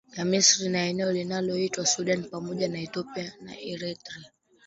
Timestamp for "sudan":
1.93-2.23